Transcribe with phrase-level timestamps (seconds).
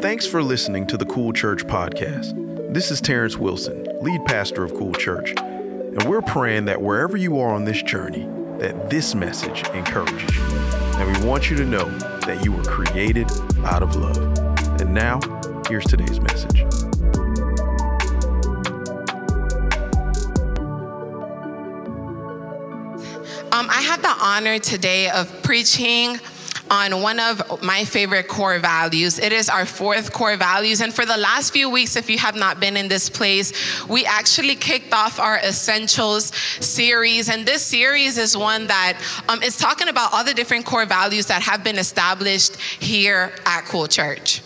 [0.00, 2.34] Thanks for listening to the Cool Church podcast.
[2.74, 7.40] This is Terrence Wilson, lead pastor of Cool Church, and we're praying that wherever you
[7.40, 8.28] are on this journey,
[8.58, 10.42] that this message encourages you.
[10.98, 11.88] And we want you to know
[12.26, 13.30] that you were created
[13.64, 14.18] out of love.
[14.80, 15.18] And now,
[15.66, 16.60] here's today's message.
[23.50, 26.20] Um, I had the honor today of preaching
[26.70, 29.18] on one of my favorite core values.
[29.18, 30.80] It is our fourth core values.
[30.80, 33.52] And for the last few weeks, if you have not been in this place,
[33.88, 37.28] we actually kicked off our Essentials series.
[37.28, 41.26] And this series is one that um, is talking about all the different core values
[41.26, 44.42] that have been established here at Cool Church.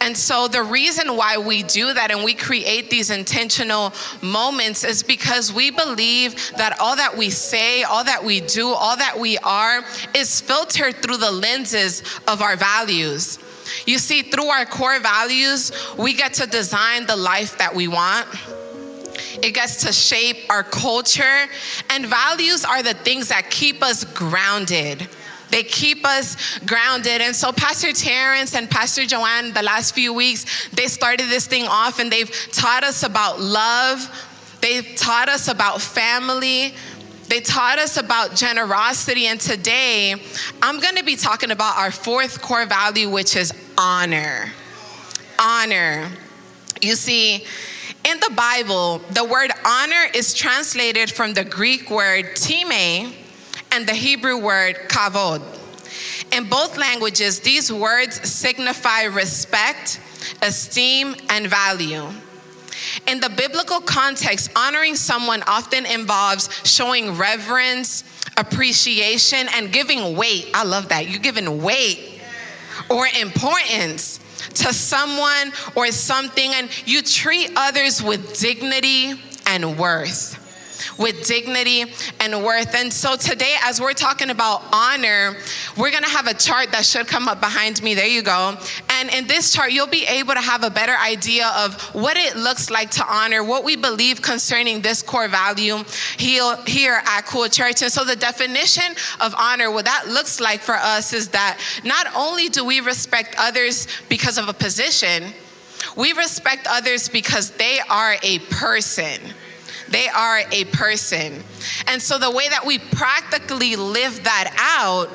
[0.00, 5.02] And so, the reason why we do that and we create these intentional moments is
[5.02, 9.38] because we believe that all that we say, all that we do, all that we
[9.38, 9.82] are
[10.14, 13.38] is filtered through the lenses of our values.
[13.86, 18.26] You see, through our core values, we get to design the life that we want.
[19.42, 21.46] It gets to shape our culture,
[21.88, 25.08] and values are the things that keep us grounded
[25.50, 27.20] they keep us grounded.
[27.20, 31.66] And so, Pastor Terrence and Pastor Joanne, the last few weeks, they started this thing
[31.66, 33.98] off and they've taught us about love,
[34.60, 36.74] they've taught us about family.
[37.28, 40.16] They taught us about generosity, and today
[40.60, 44.50] I'm gonna be talking about our fourth core value, which is honor.
[45.38, 46.10] Honor.
[46.82, 47.44] You see,
[48.04, 53.12] in the Bible, the word honor is translated from the Greek word time,
[53.72, 55.42] and the Hebrew word kavod.
[56.32, 60.00] In both languages, these words signify respect,
[60.42, 62.06] esteem, and value.
[63.06, 68.04] In the biblical context, honoring someone often involves showing reverence,
[68.36, 70.50] appreciation, and giving weight.
[70.54, 71.08] I love that.
[71.08, 72.20] You're giving weight
[72.88, 74.18] or importance
[74.54, 79.14] to someone or something, and you treat others with dignity
[79.46, 80.39] and worth
[81.00, 81.84] with dignity
[82.20, 82.74] and worth.
[82.74, 85.34] And so today, as we're talking about honor,
[85.76, 87.94] we're gonna have a chart that should come up behind me.
[87.94, 88.56] There you go.
[88.90, 92.36] And in this chart, you'll be able to have a better idea of what it
[92.36, 95.78] looks like to honor, what we believe concerning this core value
[96.18, 97.80] here at Cool Church.
[97.80, 102.08] And so the definition of honor, what that looks like for us is that not
[102.14, 105.32] only do we respect others because of a position,
[105.96, 109.18] we respect others because they are a person.
[109.90, 111.42] They are a person.
[111.86, 115.10] And so the way that we practically live that out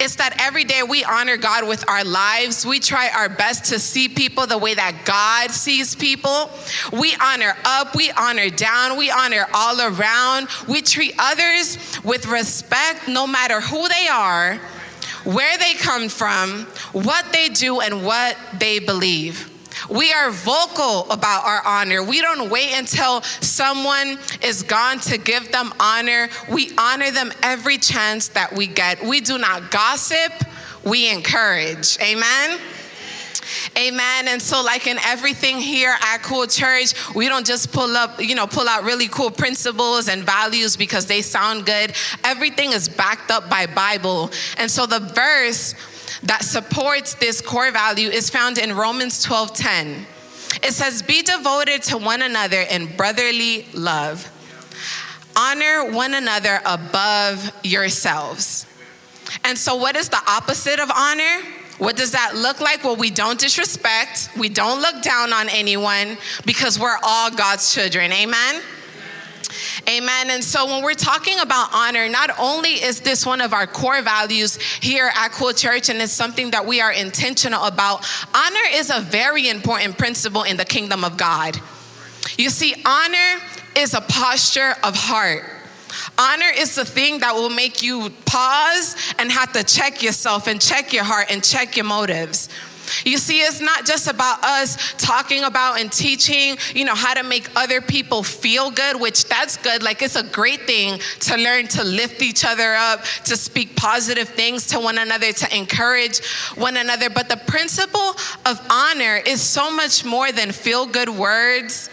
[0.00, 2.66] is that every day we honor God with our lives.
[2.66, 6.50] We try our best to see people the way that God sees people.
[6.92, 10.48] We honor up, we honor down, we honor all around.
[10.68, 14.56] We treat others with respect no matter who they are,
[15.24, 19.51] where they come from, what they do, and what they believe.
[19.88, 22.02] We are vocal about our honor.
[22.02, 26.28] We don't wait until someone is gone to give them honor.
[26.50, 29.02] We honor them every chance that we get.
[29.02, 30.32] We do not gossip,
[30.84, 31.98] we encourage.
[32.00, 32.58] Amen.
[33.76, 34.28] Amen.
[34.28, 38.34] And so, like in everything here at Cool Church, we don't just pull up, you
[38.34, 41.92] know, pull out really cool principles and values because they sound good.
[42.24, 44.30] Everything is backed up by Bible.
[44.58, 45.74] And so the verse
[46.24, 50.06] that supports this core value is found in Romans 12:10.
[50.62, 54.28] It says, "Be devoted to one another in brotherly love.
[55.34, 58.66] Honor one another above yourselves."
[59.44, 61.42] And so what is the opposite of honor?
[61.78, 62.84] What does that look like?
[62.84, 68.12] Well, we don't disrespect, we don't look down on anyone because we're all God's children.
[68.12, 68.62] Amen.
[69.88, 70.30] Amen.
[70.30, 74.02] And so when we're talking about honor, not only is this one of our core
[74.02, 78.90] values here at Cool Church and it's something that we are intentional about, honor is
[78.90, 81.58] a very important principle in the kingdom of God.
[82.38, 83.42] You see, honor
[83.76, 85.44] is a posture of heart.
[86.18, 90.60] Honor is the thing that will make you pause and have to check yourself and
[90.60, 92.48] check your heart and check your motives.
[93.04, 97.22] You see, it's not just about us talking about and teaching, you know, how to
[97.22, 99.82] make other people feel good, which that's good.
[99.82, 104.28] Like it's a great thing to learn to lift each other up, to speak positive
[104.28, 106.24] things to one another, to encourage
[106.54, 107.10] one another.
[107.10, 108.14] But the principle
[108.46, 111.90] of honor is so much more than feel good words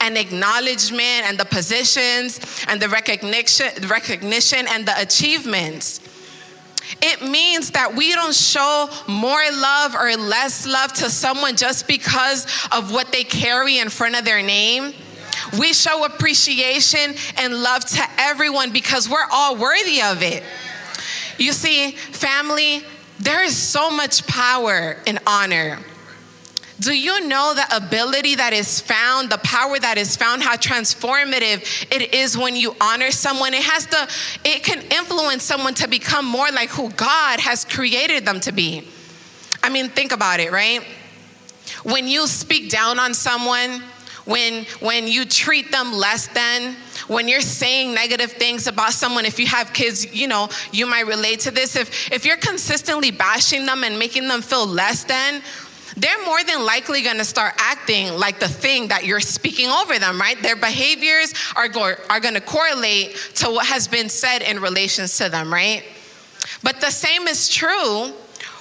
[0.00, 6.00] and acknowledgement and the positions and the recognition, recognition and the achievements.
[7.02, 12.46] It means that we don't show more love or less love to someone just because
[12.72, 14.92] of what they carry in front of their name.
[15.58, 20.42] We show appreciation and love to everyone because we're all worthy of it.
[21.38, 22.84] You see, family,
[23.18, 25.78] there is so much power in honor.
[26.80, 31.60] Do you know the ability that is found, the power that is found, how transformative
[31.94, 33.52] it is when you honor someone?
[33.52, 34.08] It has to,
[34.44, 38.88] it can influence someone to become more like who God has created them to be.
[39.62, 40.82] I mean, think about it, right?
[41.82, 43.82] When you speak down on someone,
[44.24, 46.76] when when you treat them less than,
[47.08, 51.06] when you're saying negative things about someone, if you have kids, you know, you might
[51.06, 51.76] relate to this.
[51.76, 55.42] If if you're consistently bashing them and making them feel less than,
[55.96, 59.98] they're more than likely going to start acting like the thing that you're speaking over
[59.98, 60.40] them, right?
[60.42, 65.16] Their behaviors are, go- are going to correlate to what has been said in relations
[65.18, 65.84] to them, right?
[66.62, 68.12] But the same is true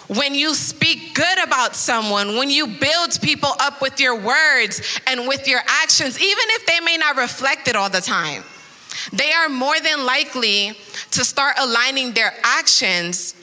[0.09, 5.27] when you speak good about someone, when you build people up with your words and
[5.27, 8.43] with your actions, even if they may not reflect it all the time,
[9.13, 10.75] they are more than likely
[11.11, 13.35] to start aligning their actions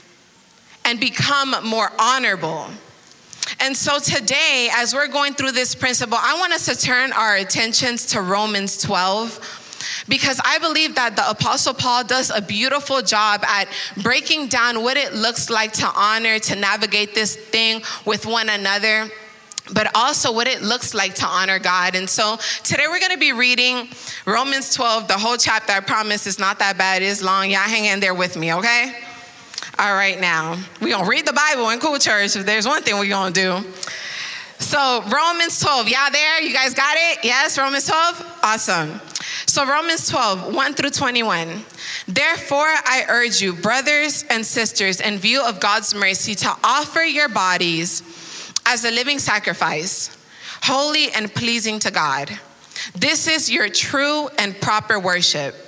[0.85, 2.67] and become more honorable.
[3.61, 7.37] And so today, as we're going through this principle, I want us to turn our
[7.37, 9.65] attentions to Romans 12
[10.09, 13.69] because I believe that the Apostle Paul does a beautiful job at
[14.03, 19.09] breaking down what it looks like to honor, to navigate this thing with one another.
[19.75, 21.97] But also what it looks like to honor God.
[21.97, 23.89] And so today we're gonna be reading
[24.25, 25.73] Romans 12, the whole chapter.
[25.73, 27.51] I promise it's not that bad, it's long.
[27.51, 29.06] Y'all hang in there with me, okay?
[29.79, 32.35] All right, now, we're going to read the Bible in Cool Church.
[32.35, 33.73] If there's one thing we're going to do.
[34.59, 36.41] So, Romans 12, y'all there?
[36.41, 37.19] You guys got it?
[37.23, 38.39] Yes, Romans 12?
[38.43, 39.03] Awesome.
[39.45, 41.63] So, Romans 12, 1 through 21.
[42.09, 47.29] Therefore, I urge you, brothers and sisters, in view of God's mercy, to offer your
[47.29, 48.03] bodies
[48.65, 50.17] as a living sacrifice,
[50.63, 52.31] holy and pleasing to God.
[52.95, 55.66] This is your true and proper worship.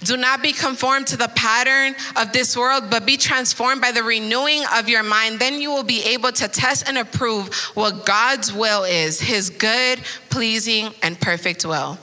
[0.00, 4.02] Do not be conformed to the pattern of this world, but be transformed by the
[4.02, 5.38] renewing of your mind.
[5.38, 10.00] Then you will be able to test and approve what God's will is, his good,
[10.30, 11.98] pleasing, and perfect will.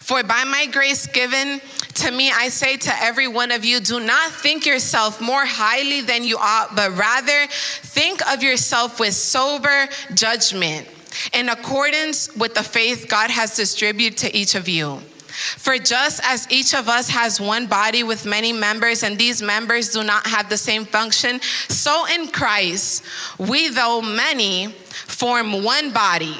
[0.00, 1.60] For by my grace given
[1.94, 6.00] to me, I say to every one of you, do not think yourself more highly
[6.00, 10.88] than you ought, but rather think of yourself with sober judgment
[11.32, 15.00] in accordance with the faith God has distributed to each of you.
[15.38, 19.90] For just as each of us has one body with many members, and these members
[19.90, 23.04] do not have the same function, so in Christ,
[23.38, 26.36] we, though many, form one body,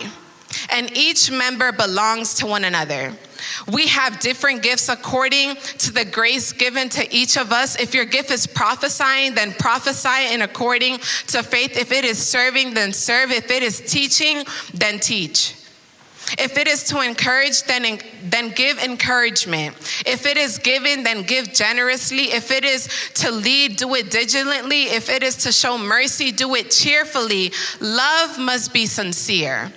[0.70, 3.14] and each member belongs to one another.
[3.70, 7.78] We have different gifts according to the grace given to each of us.
[7.80, 10.98] If your gift is prophesying, then prophesy in according
[11.28, 11.76] to faith.
[11.76, 13.30] If it is serving, then serve.
[13.30, 14.44] If it is teaching,
[14.74, 15.54] then teach.
[16.36, 19.76] If it is to encourage, then, then give encouragement.
[20.04, 22.32] If it is given, then give generously.
[22.32, 24.84] If it is to lead, do it diligently.
[24.84, 27.52] If it is to show mercy, do it cheerfully.
[27.80, 29.72] Love must be sincere.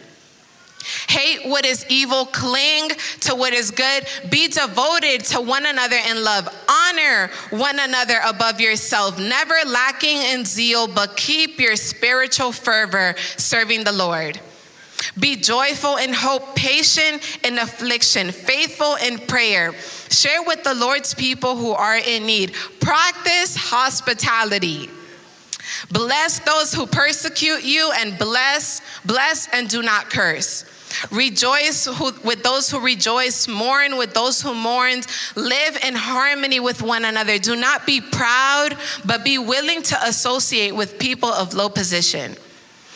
[1.07, 2.89] Hate what is evil, cling
[3.21, 8.59] to what is good, be devoted to one another in love, honor one another above
[8.59, 14.39] yourself, never lacking in zeal, but keep your spiritual fervor serving the Lord.
[15.19, 19.73] Be joyful in hope, patient in affliction, faithful in prayer.
[20.09, 22.53] Share with the Lord's people who are in need.
[22.79, 24.89] Practice hospitality.
[25.91, 30.65] Bless those who persecute you and bless, bless and do not curse.
[31.09, 35.01] Rejoice who, with those who rejoice, mourn with those who mourn,
[35.35, 37.37] live in harmony with one another.
[37.37, 42.35] Do not be proud, but be willing to associate with people of low position.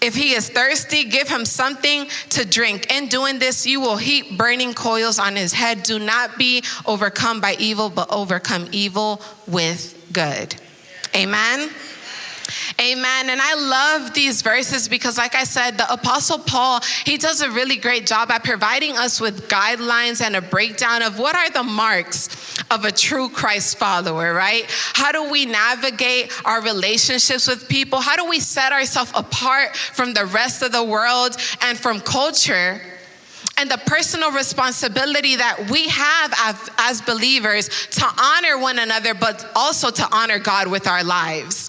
[0.00, 2.92] If he is thirsty, give him something to drink.
[2.92, 5.82] In doing this, you will heap burning coals on his head.
[5.82, 10.54] Do not be overcome by evil, but overcome evil with good.
[11.14, 11.70] Amen.
[12.80, 13.30] Amen.
[13.30, 17.50] And I love these verses because, like I said, the Apostle Paul, he does a
[17.50, 21.62] really great job at providing us with guidelines and a breakdown of what are the
[21.62, 22.28] marks
[22.70, 24.64] of a true Christ follower, right?
[24.68, 28.00] How do we navigate our relationships with people?
[28.00, 32.80] How do we set ourselves apart from the rest of the world and from culture?
[33.58, 39.50] and the personal responsibility that we have as, as, believers to honor one another, but
[39.54, 41.65] also to honor God with our lives.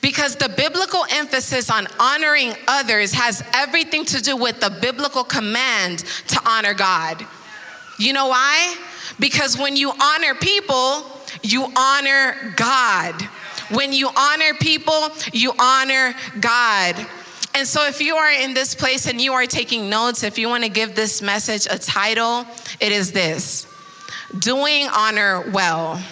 [0.00, 6.00] Because the biblical emphasis on honoring others has everything to do with the biblical command
[6.28, 7.24] to honor God.
[7.98, 8.76] You know why?
[9.20, 11.04] Because when you honor people,
[11.42, 13.20] you honor God.
[13.70, 17.06] When you honor people, you honor God.
[17.54, 20.48] And so, if you are in this place and you are taking notes, if you
[20.48, 22.46] want to give this message a title,
[22.80, 23.66] it is this
[24.38, 26.02] Doing Honor Well.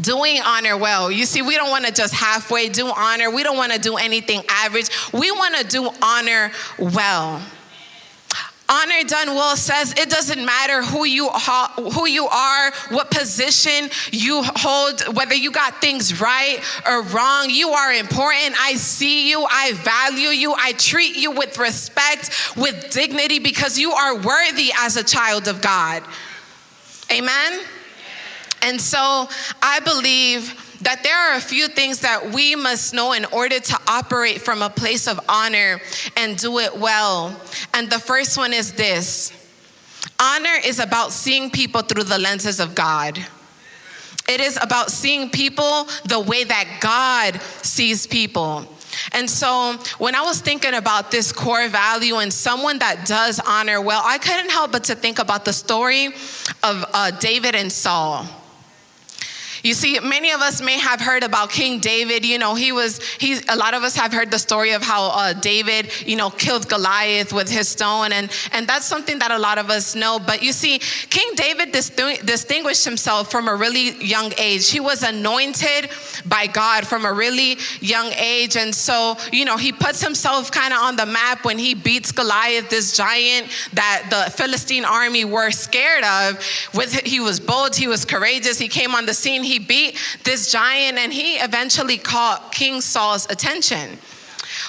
[0.00, 1.10] Doing honor well.
[1.10, 3.30] You see, we don't want to just halfway do honor.
[3.30, 4.90] We don't want to do anything average.
[5.12, 7.42] We want to do honor well.
[8.68, 14.42] Honor done well says it doesn't matter who you who you are, what position you
[14.44, 17.48] hold, whether you got things right or wrong.
[17.48, 18.56] You are important.
[18.60, 19.46] I see you.
[19.48, 20.52] I value you.
[20.58, 25.62] I treat you with respect, with dignity because you are worthy as a child of
[25.62, 26.02] God.
[27.12, 27.60] Amen.
[28.66, 29.28] And so
[29.62, 33.78] I believe that there are a few things that we must know in order to
[33.86, 35.80] operate from a place of honor
[36.16, 37.40] and do it well.
[37.72, 39.32] And the first one is this
[40.18, 43.24] honor is about seeing people through the lenses of God.
[44.28, 48.66] It is about seeing people the way that God sees people.
[49.12, 53.80] And so, when I was thinking about this core value and someone that does honor
[53.80, 58.26] well, I couldn't help but to think about the story of uh, David and Saul.
[59.66, 62.24] You see, many of us may have heard about King David.
[62.24, 65.06] You know, he was, he, a lot of us have heard the story of how
[65.06, 68.12] uh, David, you know, killed Goliath with his stone.
[68.12, 70.20] And, and that's something that a lot of us know.
[70.20, 70.78] But you see,
[71.10, 74.70] King David distinguished himself from a really young age.
[74.70, 75.90] He was anointed
[76.24, 78.56] by God from a really young age.
[78.56, 82.12] And so, you know, he puts himself kind of on the map when he beats
[82.12, 86.38] Goliath, this giant that the Philistine army were scared of.
[86.72, 89.98] With, he was bold, he was courageous, he came on the scene, he he beat
[90.24, 93.98] this giant and he eventually caught King Saul's attention,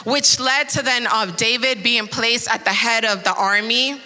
[0.06, 4.00] which led to then uh, David being placed at the head of the army.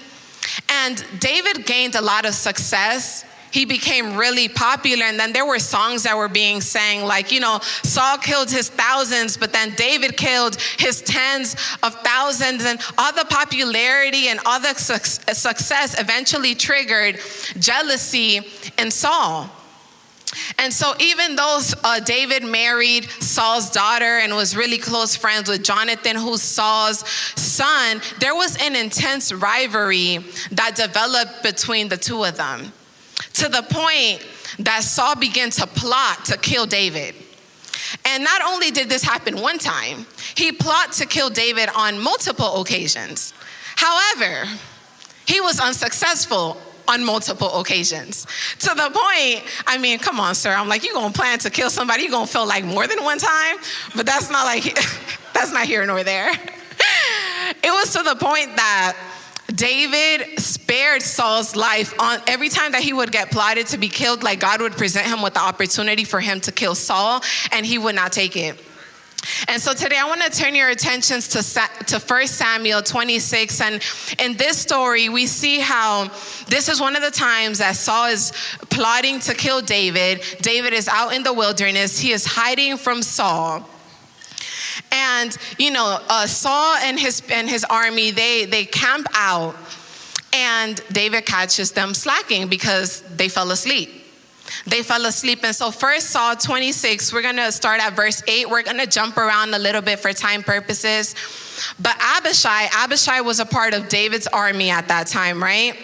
[0.69, 5.03] And David gained a lot of success he became really popular.
[5.03, 8.69] And then there were songs that were being sang, like, you know, Saul killed his
[8.69, 12.63] thousands, but then David killed his tens of thousands.
[12.63, 17.19] And all the popularity and all the su- success eventually triggered
[17.59, 18.39] jealousy
[18.79, 19.49] in Saul.
[20.57, 25.63] And so, even though uh, David married Saul's daughter and was really close friends with
[25.63, 30.19] Jonathan, who's Saul's son, there was an intense rivalry
[30.51, 32.71] that developed between the two of them
[33.33, 34.25] to the point
[34.59, 37.15] that Saul began to plot to kill David.
[38.05, 40.05] And not only did this happen one time,
[40.35, 43.33] he plotted to kill David on multiple occasions.
[43.75, 44.45] However,
[45.25, 46.57] he was unsuccessful
[46.91, 48.25] on multiple occasions.
[48.59, 50.51] To the point, I mean, come on, sir.
[50.51, 53.17] I'm like, you're gonna plan to kill somebody, you're gonna feel like more than one
[53.17, 53.57] time,
[53.95, 54.63] but that's not like,
[55.33, 56.31] that's not here nor there.
[57.63, 58.97] It was to the point that
[59.53, 64.23] David spared Saul's life on every time that he would get plotted to be killed,
[64.23, 67.21] like God would present him with the opportunity for him to kill Saul,
[67.51, 68.57] and he would not take it.
[69.47, 71.43] And so today I want to turn your attentions to,
[71.85, 73.61] to 1 Samuel 26.
[73.61, 73.81] And
[74.19, 76.05] in this story, we see how
[76.47, 78.31] this is one of the times that Saul is
[78.69, 80.23] plotting to kill David.
[80.41, 83.67] David is out in the wilderness, he is hiding from Saul.
[84.91, 89.55] And, you know, uh, Saul and his, and his army, they, they camp out,
[90.33, 94.00] and David catches them slacking because they fell asleep
[94.65, 95.43] they fell asleep.
[95.43, 98.49] And so, first Saul 26, we're going to start at verse 8.
[98.49, 101.15] We're going to jump around a little bit for time purposes.
[101.79, 105.77] But Abishai, Abishai was a part of David's army at that time, right?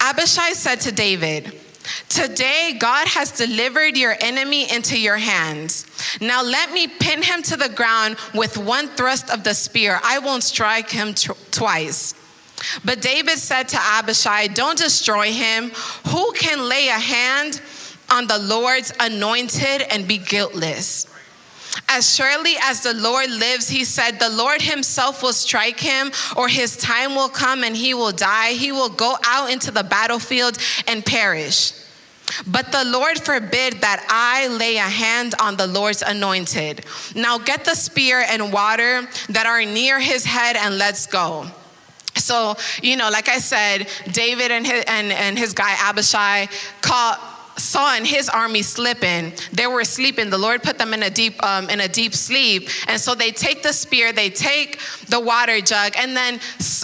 [0.00, 1.60] Abishai said to David,
[2.08, 5.86] Today, God has delivered your enemy into your hands.
[6.20, 10.00] Now, let me pin him to the ground with one thrust of the spear.
[10.02, 11.14] I won't strike him
[11.52, 12.14] twice.
[12.84, 15.70] But David said to Abishai, Don't destroy him.
[16.08, 17.60] Who can lay a hand
[18.10, 21.06] on the Lord's anointed and be guiltless.
[21.88, 26.48] As surely as the Lord lives, he said, the Lord himself will strike him, or
[26.48, 28.52] his time will come and he will die.
[28.52, 31.72] He will go out into the battlefield and perish.
[32.46, 36.84] But the Lord forbid that I lay a hand on the Lord's anointed.
[37.14, 41.46] Now get the spear and water that are near his head and let's go.
[42.16, 46.48] So, you know, like I said, David and his, and, and his guy Abishai
[46.80, 49.32] caught Saul and his army slipping.
[49.52, 50.30] They were sleeping.
[50.30, 53.30] The Lord put them in a deep um, in a deep sleep, and so they
[53.30, 56.40] take the spear, they take the water jug, and then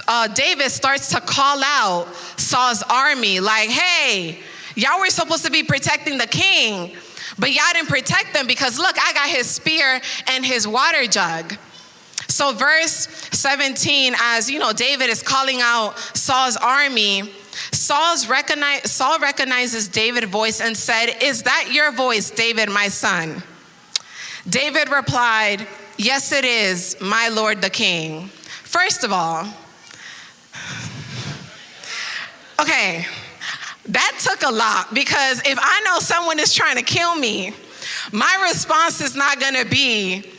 [0.09, 4.38] uh, David starts to call out Saul's army, like, "Hey,
[4.75, 6.97] y'all were supposed to be protecting the king."
[7.38, 11.57] But y'all didn't protect them because look, I got his spear and his water jug.
[12.29, 17.31] So, verse 17, as you know, David is calling out Saul's army.
[17.73, 23.42] Saul's recognize, Saul recognizes David's voice and said, Is that your voice, David, my son?
[24.49, 25.66] David replied,
[25.97, 28.28] Yes, it is, my lord the king.
[28.64, 29.47] First of all,
[32.61, 33.06] okay,
[33.87, 37.52] that took a lot because if I know someone is trying to kill me,
[38.11, 40.32] my response is not gonna be,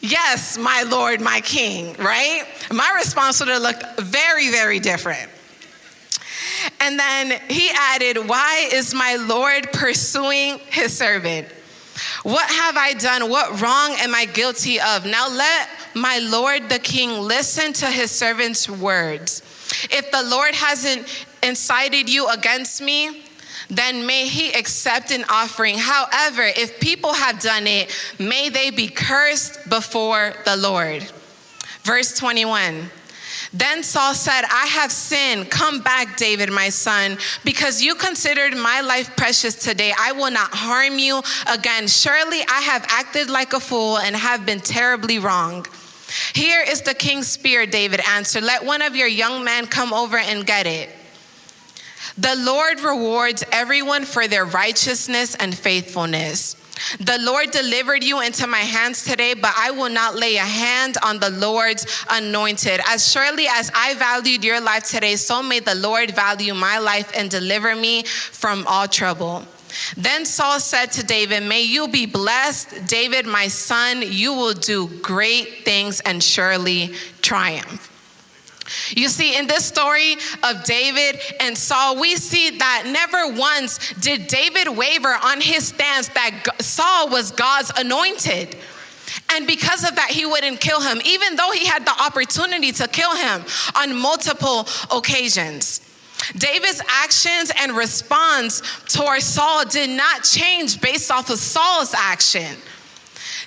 [0.00, 2.44] Yes, my Lord, my King, right?
[2.72, 5.30] My response would have looked very, very different.
[6.80, 11.48] And then he added, Why is my Lord pursuing his servant?
[12.22, 13.30] What have I done?
[13.30, 15.04] What wrong am I guilty of?
[15.04, 19.42] Now let my Lord the king listen to his servant's words.
[19.90, 23.24] If the Lord hasn't incited you against me,
[23.68, 25.76] then may he accept an offering.
[25.78, 31.04] However, if people have done it, may they be cursed before the Lord.
[31.84, 32.90] Verse 21.
[33.52, 35.50] Then Saul said, I have sinned.
[35.50, 39.92] Come back, David, my son, because you considered my life precious today.
[39.98, 41.20] I will not harm you
[41.52, 41.88] again.
[41.88, 45.66] Surely I have acted like a fool and have been terribly wrong.
[46.32, 48.44] Here is the king's spear, David answered.
[48.44, 50.90] Let one of your young men come over and get it.
[52.16, 56.56] The Lord rewards everyone for their righteousness and faithfulness.
[56.98, 60.96] The Lord delivered you into my hands today, but I will not lay a hand
[61.02, 62.80] on the Lord's anointed.
[62.86, 67.10] As surely as I valued your life today, so may the Lord value my life
[67.14, 69.44] and deliver me from all trouble.
[69.96, 74.02] Then Saul said to David, May you be blessed, David, my son.
[74.02, 77.89] You will do great things and surely triumph.
[78.90, 84.26] You see, in this story of David and Saul, we see that never once did
[84.26, 88.56] David waver on his stance that Saul was God's anointed.
[89.32, 92.88] And because of that, he wouldn't kill him, even though he had the opportunity to
[92.88, 93.44] kill him
[93.76, 95.80] on multiple occasions.
[96.36, 102.56] David's actions and response towards Saul did not change based off of Saul's action.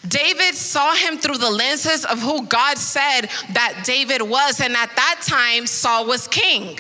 [0.08, 3.22] David saw him through the lenses of who God said
[3.54, 4.60] that David was.
[4.60, 6.80] And at that time, Saul was king.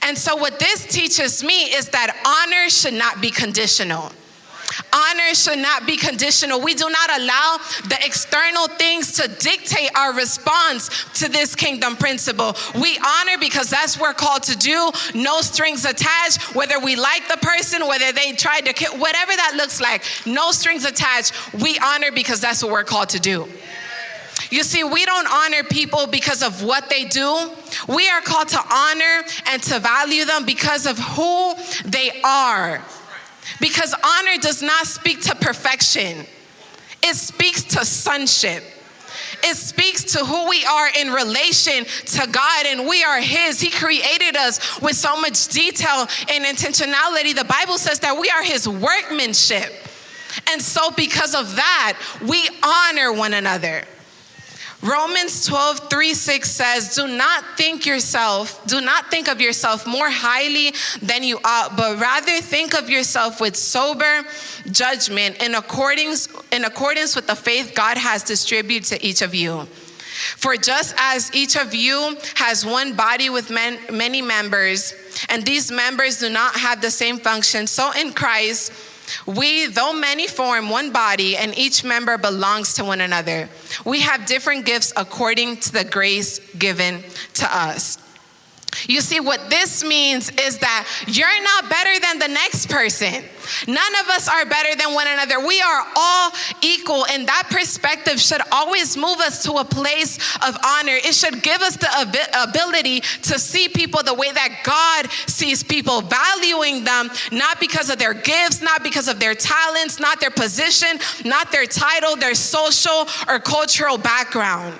[0.00, 4.10] And so, what this teaches me is that honor should not be conditional.
[4.92, 6.60] Honor should not be conditional.
[6.60, 7.58] We do not allow
[7.88, 10.88] the external things to dictate our response
[11.20, 12.56] to this kingdom principle.
[12.74, 17.28] We honor because that's what we're called to do, no strings attached, whether we like
[17.28, 21.32] the person, whether they tried to whatever that looks like, no strings attached.
[21.54, 23.48] We honor because that's what we're called to do.
[24.50, 27.50] You see, we don't honor people because of what they do.
[27.88, 31.54] We are called to honor and to value them because of who
[31.86, 32.82] they are.
[33.60, 36.26] Because honor does not speak to perfection,
[37.02, 38.62] it speaks to sonship.
[39.44, 43.60] It speaks to who we are in relation to God, and we are His.
[43.60, 47.34] He created us with so much detail and intentionality.
[47.34, 49.72] The Bible says that we are His workmanship.
[50.50, 53.84] And so, because of that, we honor one another.
[54.82, 60.10] Romans 12, 3, 6 says, Do not think yourself, do not think of yourself more
[60.10, 64.24] highly than you ought, but rather think of yourself with sober
[64.72, 69.68] judgment in accordance, in accordance with the faith God has distributed to each of you.
[70.36, 74.94] For just as each of you has one body with men, many members,
[75.28, 78.72] and these members do not have the same function, so in Christ,
[79.26, 83.48] we, though many, form one body, and each member belongs to one another.
[83.84, 88.01] We have different gifts according to the grace given to us.
[88.88, 93.22] You see, what this means is that you're not better than the next person.
[93.66, 95.44] None of us are better than one another.
[95.44, 96.32] We are all
[96.62, 100.94] equal, and that perspective should always move us to a place of honor.
[100.94, 106.00] It should give us the ability to see people the way that God sees people,
[106.00, 110.98] valuing them not because of their gifts, not because of their talents, not their position,
[111.24, 114.78] not their title, their social or cultural background.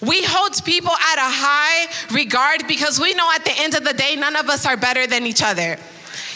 [0.00, 3.92] We hold people at a high regard because we know at the end of the
[3.92, 5.78] day, none of us are better than each other.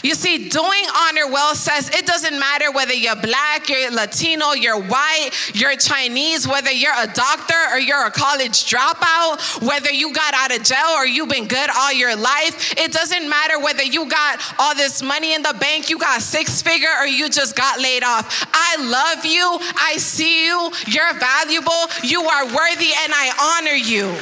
[0.03, 4.81] You see, doing honor well says it doesn't matter whether you're black, you're Latino, you're
[4.81, 10.35] white, you're Chinese, whether you're a doctor or you're a college dropout, whether you got
[10.35, 12.75] out of jail or you've been good all your life.
[12.79, 16.63] It doesn't matter whether you got all this money in the bank, you got six
[16.63, 18.47] figure, or you just got laid off.
[18.53, 19.59] I love you.
[19.77, 20.71] I see you.
[20.87, 21.73] You're valuable.
[22.03, 24.15] You are worthy, and I honor you.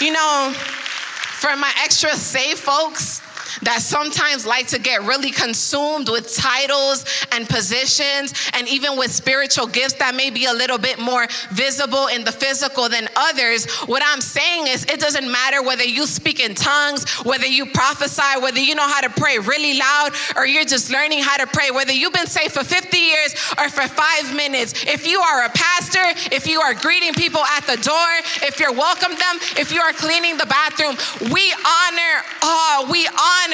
[0.00, 3.20] You know, for my extra safe folks,
[3.62, 9.66] that sometimes like to get really consumed with titles and positions and even with spiritual
[9.66, 13.66] gifts that may be a little bit more visible in the physical than others.
[13.86, 18.40] What I'm saying is, it doesn't matter whether you speak in tongues, whether you prophesy,
[18.40, 21.70] whether you know how to pray really loud, or you're just learning how to pray,
[21.70, 24.84] whether you've been saved for 50 years or for five minutes.
[24.86, 28.10] If you are a pastor, if you are greeting people at the door,
[28.46, 30.96] if you're welcome them, if you are cleaning the bathroom,
[31.32, 33.47] we honor all, we honor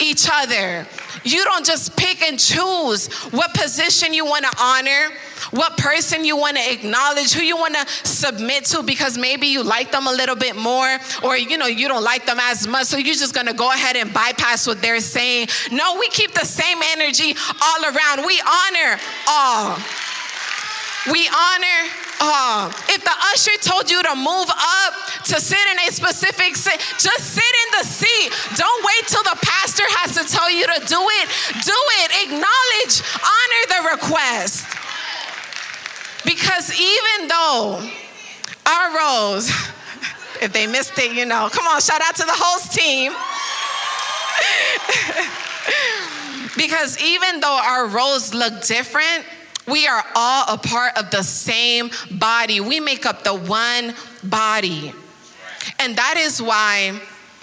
[0.00, 0.86] each other.
[1.24, 5.14] You don't just pick and choose what position you want to honor,
[5.50, 9.62] what person you want to acknowledge, who you want to submit to because maybe you
[9.62, 12.86] like them a little bit more or you know you don't like them as much
[12.86, 15.48] so you're just going to go ahead and bypass what they're saying.
[15.72, 18.26] No, we keep the same energy all around.
[18.26, 19.78] We honor all.
[21.10, 24.92] We honor uh, if the usher told you to move up
[25.24, 28.30] to sit in a specific seat, just sit in the seat.
[28.56, 31.26] Don't wait till the pastor has to tell you to do it.
[31.64, 32.08] Do it.
[32.28, 34.66] Acknowledge, honor the request.
[36.24, 37.88] Because even though
[38.66, 39.48] our roles,
[40.42, 43.12] if they missed it, you know, come on, shout out to the host team.
[46.56, 49.24] because even though our roles look different,
[49.66, 52.60] we are all a part of the same body.
[52.60, 54.92] We make up the one body.
[55.78, 57.00] And that is why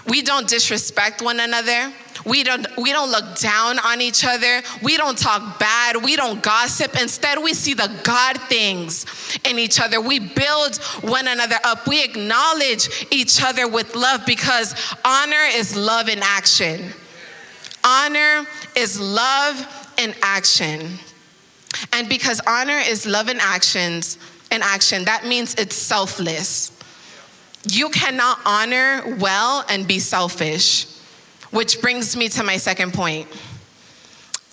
[0.08, 1.92] we don't disrespect one another.
[2.26, 4.62] We don't, we don't look down on each other.
[4.84, 6.04] We don't talk bad.
[6.04, 7.00] We don't gossip.
[7.00, 9.06] Instead, we see the God things
[9.44, 10.00] in each other.
[10.00, 11.88] We build one another up.
[11.88, 16.94] We acknowledge each other with love because honor is love in action.
[17.84, 21.00] Honor is love in action.
[21.94, 24.18] And because honor is love in actions
[24.52, 26.78] in action, that means it's selfless.
[27.70, 30.88] You cannot honor well and be selfish.
[31.52, 33.28] Which brings me to my second point.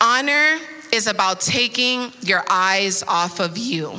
[0.00, 0.58] Honor
[0.92, 3.94] is about taking your eyes off of you.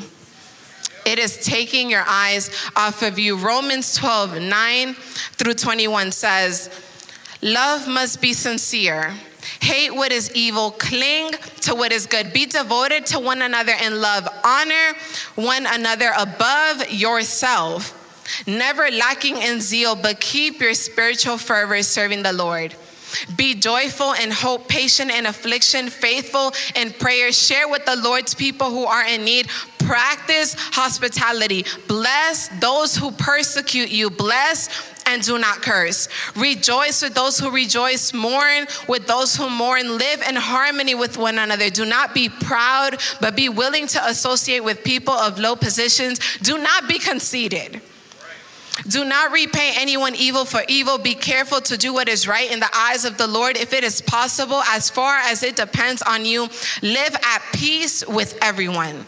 [1.05, 3.37] It is taking your eyes off of you.
[3.37, 6.69] Romans 12, 9 through 21 says,
[7.41, 9.13] Love must be sincere.
[9.61, 11.31] Hate what is evil, cling
[11.61, 12.33] to what is good.
[12.33, 14.27] Be devoted to one another in love.
[14.43, 14.93] Honor
[15.35, 17.95] one another above yourself.
[18.47, 22.75] Never lacking in zeal, but keep your spiritual fervor serving the Lord.
[23.35, 27.31] Be joyful in hope, patient in affliction, faithful in prayer.
[27.31, 29.47] Share with the Lord's people who are in need.
[29.89, 31.65] Practice hospitality.
[31.87, 34.11] Bless those who persecute you.
[34.11, 34.69] Bless
[35.07, 36.07] and do not curse.
[36.35, 41.39] Rejoice with those who rejoice, mourn with those who mourn, live in harmony with one
[41.39, 41.71] another.
[41.71, 46.19] Do not be proud, but be willing to associate with people of low positions.
[46.37, 47.81] Do not be conceited.
[48.87, 50.99] Do not repay anyone evil for evil.
[50.99, 53.57] Be careful to do what is right in the eyes of the Lord.
[53.57, 56.43] If it is possible, as far as it depends on you,
[56.83, 59.07] live at peace with everyone.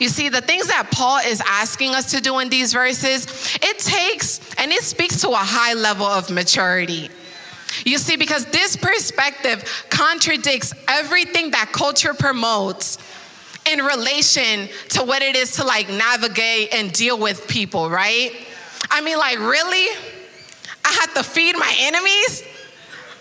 [0.00, 3.26] You see, the things that Paul is asking us to do in these verses,
[3.62, 7.10] it takes and it speaks to a high level of maturity.
[7.84, 12.98] You see, because this perspective contradicts everything that culture promotes
[13.70, 18.32] in relation to what it is to like navigate and deal with people, right?
[18.90, 19.88] I mean, like, really?
[20.84, 22.42] I have to feed my enemies?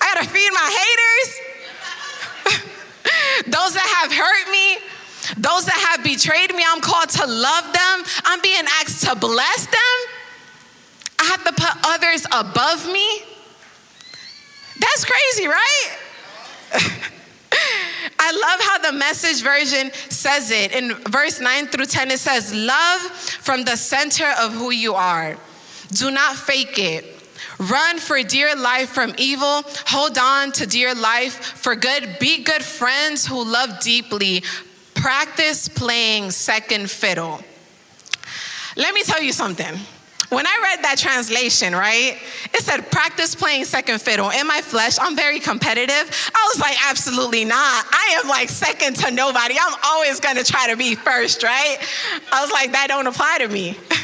[0.01, 2.63] I gotta feed my haters?
[3.45, 4.77] Those that have hurt me?
[5.37, 8.03] Those that have betrayed me, I'm called to love them.
[8.25, 9.97] I'm being asked to bless them.
[11.19, 13.21] I have to put others above me.
[14.79, 15.97] That's crazy, right?
[18.19, 20.73] I love how the message version says it.
[20.73, 25.37] In verse 9 through 10, it says, Love from the center of who you are.
[25.91, 27.05] Do not fake it.
[27.59, 29.63] Run for dear life from evil.
[29.87, 32.17] Hold on to dear life for good.
[32.19, 34.43] Be good friends who love deeply
[35.01, 37.39] practice playing second fiddle.
[38.77, 39.79] Let me tell you something.
[40.29, 42.17] When I read that translation, right,
[42.53, 44.29] it said practice playing second fiddle.
[44.29, 46.31] In my flesh, I'm very competitive.
[46.33, 47.57] I was like, absolutely not.
[47.91, 49.55] I am like second to nobody.
[49.59, 51.77] I'm always gonna try to be first, right?
[52.31, 53.77] I was like, that don't apply to me.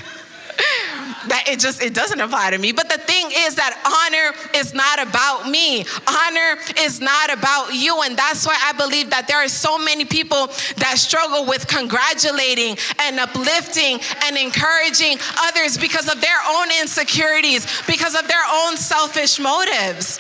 [1.28, 2.72] that it just it doesn't apply to me.
[2.72, 5.86] But the thing is that honor is not about me.
[6.08, 8.02] Honor is not about you.
[8.04, 12.78] And that's why I believe that there are so many people that struggle with congratulating
[13.00, 19.40] and uplifting and encouraging others because of their own insecurities, because of their own selfish
[19.40, 20.20] motives.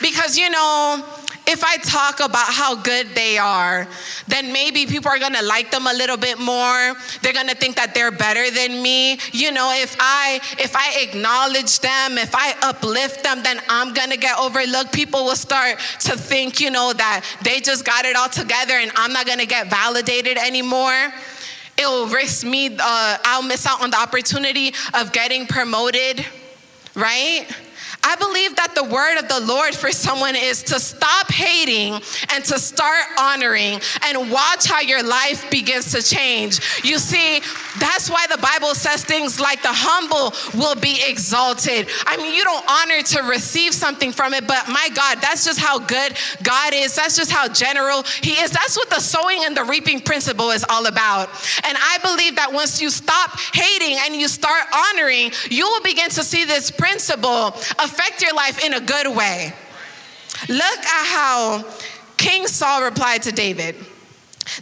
[0.00, 1.04] Because, you know,
[1.50, 3.88] if I talk about how good they are,
[4.26, 6.94] then maybe people are gonna like them a little bit more.
[7.22, 9.18] They're gonna think that they're better than me.
[9.32, 14.18] You know, if I if I acknowledge them, if I uplift them, then I'm gonna
[14.18, 14.92] get overlooked.
[14.92, 18.92] People will start to think, you know, that they just got it all together and
[18.94, 21.14] I'm not gonna get validated anymore.
[21.78, 26.26] It'll risk me, uh, I'll miss out on the opportunity of getting promoted,
[26.94, 27.46] right?
[28.02, 31.94] I believe that the word of the Lord for someone is to stop hating
[32.32, 36.60] and to start honoring and watch how your life begins to change.
[36.84, 37.40] You see,
[37.78, 41.88] that's why the Bible says things like the humble will be exalted.
[42.06, 45.58] I mean, you don't honor to receive something from it, but my God, that's just
[45.58, 46.96] how good God is.
[46.96, 48.50] That's just how general He is.
[48.50, 51.28] That's what the sowing and the reaping principle is all about.
[51.64, 56.10] And I believe that once you stop hating and you start honoring, you will begin
[56.10, 57.54] to see this principle
[57.88, 59.52] affect your life in a good way.
[60.48, 61.64] Look at how
[62.16, 63.74] King Saul replied to David.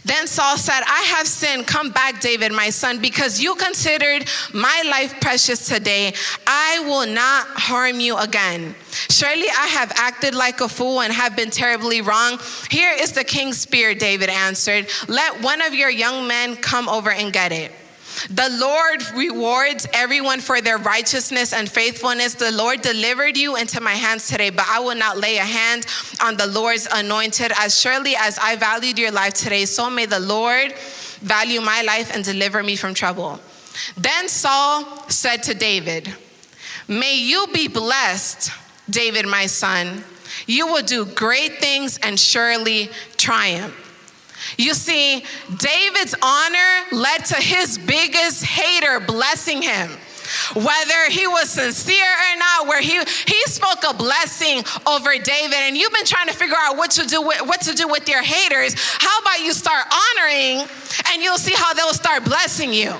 [0.03, 1.65] Then Saul said, I have sinned.
[1.65, 6.13] Come back, David, my son, because you considered my life precious today.
[6.45, 8.75] I will not harm you again.
[9.09, 12.39] Surely I have acted like a fool and have been terribly wrong.
[12.69, 14.87] Here is the king's spear, David answered.
[15.07, 17.71] Let one of your young men come over and get it.
[18.29, 22.33] The Lord rewards everyone for their righteousness and faithfulness.
[22.33, 25.85] The Lord delivered you into my hands today, but I will not lay a hand
[26.21, 27.51] on the Lord's anointed.
[27.57, 30.73] As surely as I valued your life today, so may the Lord
[31.21, 33.39] value my life and deliver me from trouble.
[33.95, 36.13] Then Saul said to David,
[36.87, 38.51] May you be blessed,
[38.89, 40.03] David, my son.
[40.45, 43.86] You will do great things and surely triumph.
[44.57, 45.23] You see,
[45.57, 49.91] David's honor led to his biggest hater blessing him.
[50.55, 55.77] Whether he was sincere or not, where he he spoke a blessing over David, and
[55.77, 58.21] you've been trying to figure out what to do with what to do with your
[58.21, 58.75] haters.
[58.77, 60.67] How about you start honoring,
[61.13, 62.93] and you'll see how they'll start blessing you.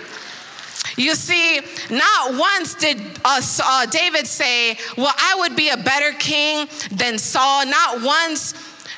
[0.95, 1.59] You see,
[1.91, 7.19] not once did uh, uh, David say, Well, I would be a better king than
[7.19, 7.65] Saul.
[7.65, 8.53] Not once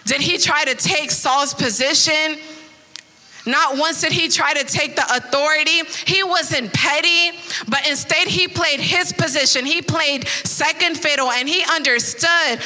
[0.10, 2.40] did he try to take Saul's position.
[3.46, 5.82] Not once did he try to take the authority.
[6.06, 9.66] He wasn't petty, but instead he played his position.
[9.66, 12.60] He played second fiddle and he understood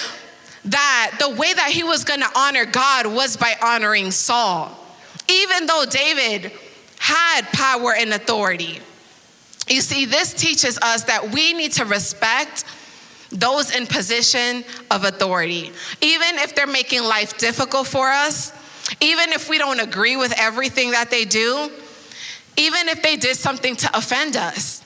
[0.65, 4.71] that the way that he was going to honor God was by honoring Saul,
[5.27, 6.49] even though David
[6.97, 8.79] had power and authority.
[9.67, 12.63] You see, this teaches us that we need to respect
[13.33, 18.53] those in position of authority, even if they're making life difficult for us
[19.01, 21.69] even if we don't agree with everything that they do,
[22.57, 24.81] even if they did something to offend us.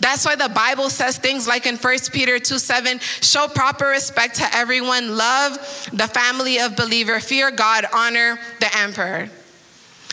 [0.00, 4.36] That's why the Bible says things like in 1 Peter 2 7, show proper respect
[4.36, 5.52] to everyone, love
[5.92, 9.30] the family of believer, fear God, honor the emperor.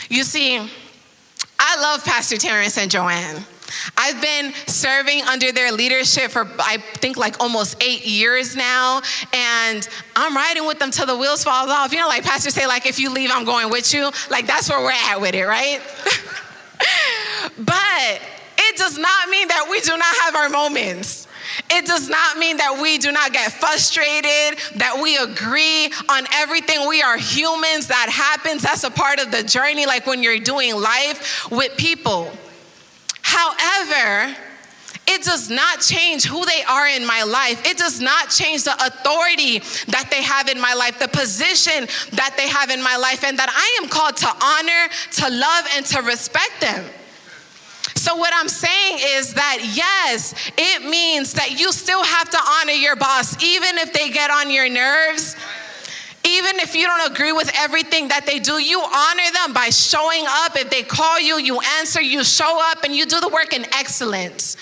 [0.08, 0.58] You see,
[1.58, 3.44] I love Pastor Terrence and Joanne.
[3.96, 9.02] I've been serving under their leadership for, I think, like almost eight years now.
[9.32, 11.92] And I'm riding with them till the wheels fall off.
[11.92, 14.10] You know, like pastors say, like, if you leave, I'm going with you.
[14.30, 15.80] Like, that's where we're at with it, right?
[17.58, 18.22] but
[18.58, 21.26] it does not mean that we do not have our moments.
[21.70, 26.88] It does not mean that we do not get frustrated, that we agree on everything.
[26.88, 27.88] We are humans.
[27.88, 28.62] That happens.
[28.62, 32.30] That's a part of the journey, like when you're doing life with people.
[33.30, 34.36] However,
[35.06, 37.64] it does not change who they are in my life.
[37.64, 42.34] It does not change the authority that they have in my life, the position that
[42.36, 45.86] they have in my life, and that I am called to honor, to love, and
[45.86, 46.84] to respect them.
[47.94, 52.72] So, what I'm saying is that yes, it means that you still have to honor
[52.72, 55.36] your boss, even if they get on your nerves
[56.24, 60.24] even if you don't agree with everything that they do, you honor them by showing
[60.26, 60.54] up.
[60.54, 63.64] If they call you, you answer, you show up, and you do the work in
[63.72, 64.56] excellence.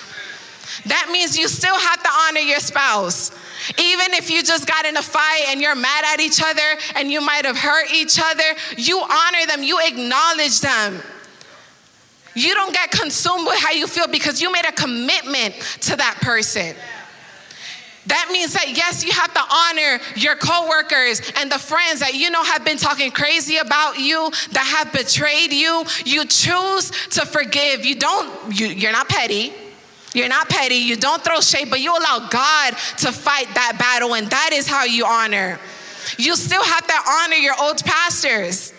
[0.86, 3.32] That means you still have to honor your spouse.
[3.76, 7.10] Even if you just got in a fight and you're mad at each other and
[7.10, 8.44] you might have hurt each other,
[8.76, 11.02] you honor them, you acknowledge them.
[12.34, 16.18] You don't get consumed with how you feel because you made a commitment to that
[16.20, 16.76] person.
[18.08, 22.30] That means that yes, you have to honor your coworkers and the friends that you
[22.30, 25.84] know have been talking crazy about you, that have betrayed you.
[26.04, 27.84] You choose to forgive.
[27.84, 29.52] You don't, you, you're not petty.
[30.14, 34.14] You're not petty, you don't throw shade, but you allow God to fight that battle,
[34.14, 35.60] and that is how you honor.
[36.16, 38.72] You still have to honor your old pastors.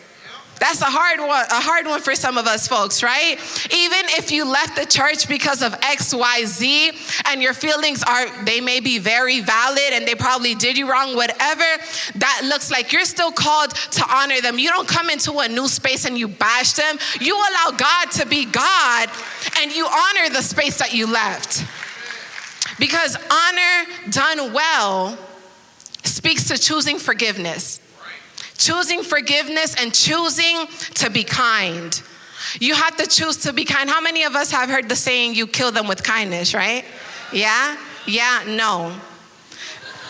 [0.59, 3.37] That's a hard one, a hard one for some of us folks, right?
[3.71, 6.91] Even if you left the church because of X, Y, Z,
[7.25, 11.15] and your feelings are, they may be very valid and they probably did you wrong,
[11.15, 11.65] whatever
[12.15, 14.59] that looks like, you're still called to honor them.
[14.59, 16.97] You don't come into a new space and you bash them.
[17.21, 19.09] You allow God to be God
[19.61, 21.65] and you honor the space that you left.
[22.79, 25.17] Because honor done well
[26.03, 27.79] speaks to choosing forgiveness
[28.59, 31.99] choosing forgiveness and choosing to be kind.
[32.59, 33.89] You have to choose to be kind.
[33.89, 36.85] How many of us have heard the saying, you kill them with kindness, right?
[37.33, 37.77] Yeah?
[38.05, 38.43] Yeah?
[38.45, 38.95] No.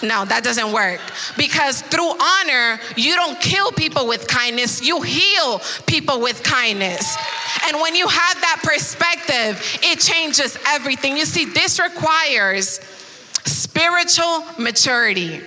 [0.01, 1.01] No, that doesn't work.
[1.37, 7.17] Because through honor, you don't kill people with kindness, you heal people with kindness.
[7.67, 11.17] And when you have that perspective, it changes everything.
[11.17, 12.79] You see, this requires
[13.45, 15.41] spiritual maturity.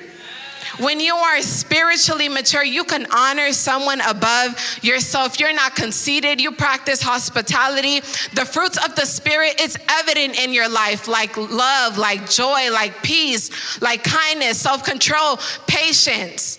[0.79, 5.39] When you are spiritually mature, you can honor someone above yourself.
[5.39, 6.41] You're not conceited.
[6.41, 8.01] You practice hospitality.
[8.35, 13.03] The fruits of the Spirit, it's evident in your life like love, like joy, like
[13.03, 16.59] peace, like kindness, self control, patience.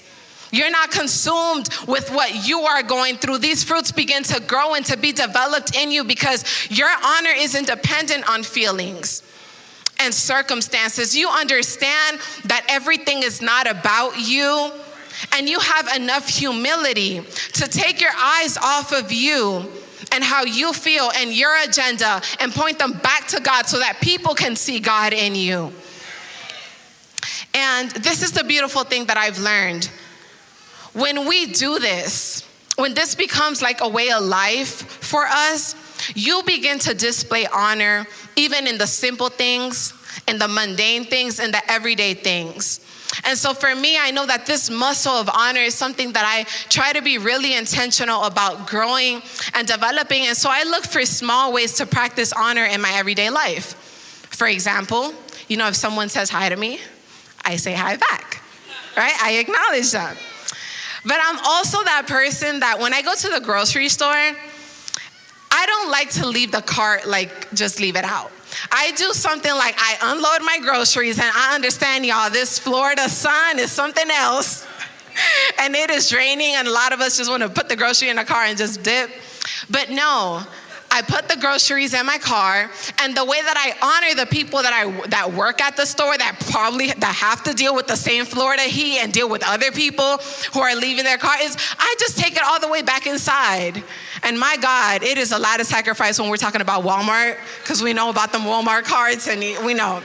[0.51, 3.39] You're not consumed with what you are going through.
[3.39, 7.65] These fruits begin to grow and to be developed in you because your honor isn't
[7.65, 9.23] dependent on feelings
[10.03, 11.15] and circumstances.
[11.15, 14.71] You understand that everything is not about you,
[15.33, 17.21] and you have enough humility
[17.53, 19.65] to take your eyes off of you
[20.11, 23.99] and how you feel and your agenda and point them back to God so that
[24.01, 25.71] people can see God in you.
[27.53, 29.89] And this is the beautiful thing that I've learned.
[30.93, 35.75] When we do this, when this becomes like a way of life for us,
[36.15, 39.93] you begin to display honor even in the simple things,
[40.27, 42.79] in the mundane things, in the everyday things.
[43.25, 46.43] And so for me, I know that this muscle of honor is something that I
[46.69, 49.21] try to be really intentional about growing
[49.53, 50.23] and developing.
[50.23, 53.75] And so I look for small ways to practice honor in my everyday life.
[54.31, 55.13] For example,
[55.47, 56.79] you know, if someone says hi to me,
[57.45, 58.41] I say hi back,
[58.97, 59.13] right?
[59.21, 60.17] I acknowledge them.
[61.05, 64.31] But I'm also that person that when I go to the grocery store,
[65.55, 68.31] I don't like to leave the cart like just leave it out.
[68.71, 73.59] I do something like I unload my groceries, and I understand, y'all, this Florida sun
[73.59, 74.67] is something else.
[75.59, 78.09] and it is draining, and a lot of us just want to put the grocery
[78.09, 79.11] in the car and just dip.
[79.69, 80.43] But no,
[80.93, 84.61] I put the groceries in my car, and the way that I honor the people
[84.61, 87.95] that I that work at the store that probably that have to deal with the
[87.95, 90.19] same Florida heat and deal with other people
[90.53, 93.83] who are leaving their car is I just take it all the way back inside.
[94.21, 97.81] And my God, it is a lot of sacrifice when we're talking about Walmart because
[97.81, 100.03] we know about them Walmart cards and we know.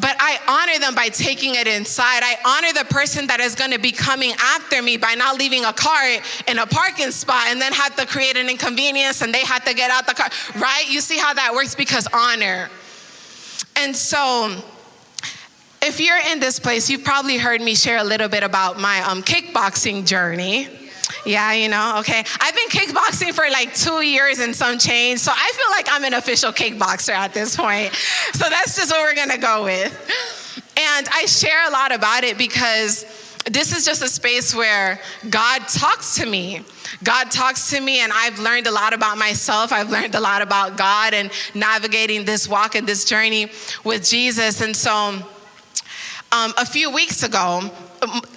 [0.00, 2.22] But I honor them by taking it inside.
[2.22, 5.64] I honor the person that is going to be coming after me by not leaving
[5.64, 6.02] a car
[6.46, 9.74] in a parking spot and then have to create an inconvenience and they have to
[9.74, 10.88] get out the car, right?
[10.88, 12.70] You see how that works because honor.
[13.76, 14.62] And so,
[15.82, 19.00] if you're in this place, you've probably heard me share a little bit about my
[19.00, 20.68] um, kickboxing journey.
[21.26, 22.24] Yeah, you know, okay.
[22.40, 26.04] I've been kickboxing for like two years and some change, so I feel like I'm
[26.04, 27.92] an official kickboxer at this point.
[28.32, 29.92] So that's just what we're gonna go with.
[30.76, 33.04] And I share a lot about it because
[33.44, 36.62] this is just a space where God talks to me.
[37.02, 39.72] God talks to me, and I've learned a lot about myself.
[39.72, 43.50] I've learned a lot about God and navigating this walk and this journey
[43.84, 44.60] with Jesus.
[44.60, 44.92] And so,
[46.32, 47.70] um, a few weeks ago,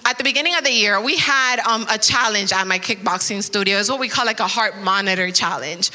[0.04, 3.78] at the beginning of the year, we had um, a challenge at my kickboxing studio.
[3.78, 5.90] It's what we call like a heart monitor challenge.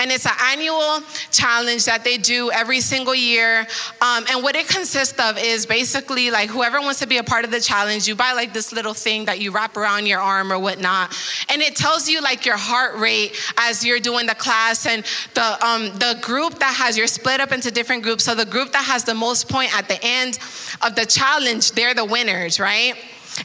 [0.00, 3.60] And it's an annual challenge that they do every single year.
[4.00, 7.44] Um, and what it consists of is basically like whoever wants to be a part
[7.44, 10.52] of the challenge, you buy like this little thing that you wrap around your arm
[10.52, 11.14] or whatnot.
[11.50, 14.86] And it tells you like your heart rate as you're doing the class.
[14.86, 18.24] And the, um, the group that has, you're split up into different groups.
[18.24, 20.38] So the group that has the most point at the end
[20.82, 22.94] of the challenge, they're the winners, right?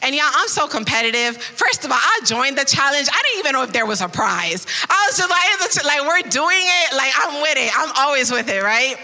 [0.01, 1.37] And y'all, I'm so competitive.
[1.37, 3.07] First of all, I joined the challenge.
[3.11, 4.65] I didn't even know if there was a prize.
[4.89, 6.95] I was just like, like we're doing it.
[6.95, 7.71] Like I'm with it.
[7.75, 8.95] I'm always with it, right?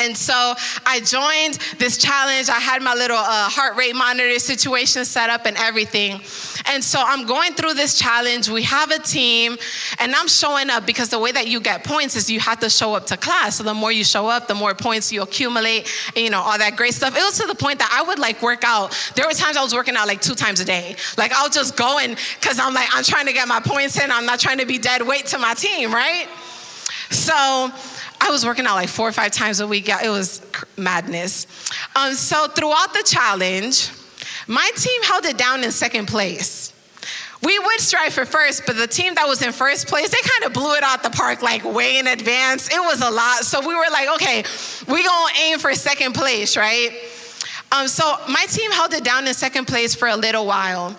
[0.00, 0.54] And so
[0.86, 2.48] I joined this challenge.
[2.48, 6.20] I had my little uh, heart rate monitor situation set up and everything.
[6.66, 8.48] And so I'm going through this challenge.
[8.48, 9.56] We have a team,
[9.98, 12.70] and I'm showing up because the way that you get points is you have to
[12.70, 13.56] show up to class.
[13.56, 16.58] So the more you show up, the more points you accumulate, and, you know, all
[16.58, 17.16] that great stuff.
[17.16, 18.96] It was to the point that I would like work out.
[19.14, 20.96] There were times I was working out like two times a day.
[21.16, 24.10] Like I'll just go in because I'm like, I'm trying to get my points in.
[24.10, 26.28] I'm not trying to be dead weight to my team, right?
[27.10, 27.70] So
[28.20, 29.88] I was working out like four or five times a week.
[29.88, 30.46] It was
[30.76, 31.46] madness.
[31.96, 33.90] Um, so throughout the challenge,
[34.46, 36.72] my team held it down in second place.
[37.42, 40.44] We would strive for first, but the team that was in first place, they kind
[40.44, 42.68] of blew it out the park like way in advance.
[42.68, 43.44] It was a lot.
[43.44, 44.44] So we were like, okay,
[44.86, 46.90] we're gonna aim for second place, right?
[47.72, 50.94] Um, so my team held it down in second place for a little while.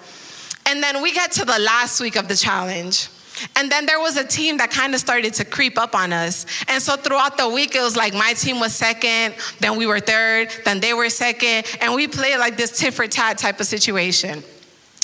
[0.65, 3.09] And then we get to the last week of the challenge.
[3.55, 6.45] And then there was a team that kind of started to creep up on us.
[6.67, 9.99] And so throughout the week, it was like my team was second, then we were
[9.99, 11.65] third, then they were second.
[11.81, 14.43] And we played like this tit for tat type of situation.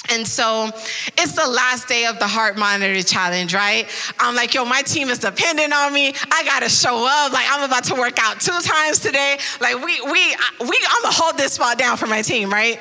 [0.10, 0.70] And so
[1.18, 3.88] it's the last day of the heart monitor challenge, right?
[4.20, 6.14] I'm like, yo, my team is dependent on me.
[6.32, 7.34] I gotta show up.
[7.34, 9.38] Like I'm about to work out two times today.
[9.60, 12.80] Like we we we I'm gonna hold this spot down for my team, right?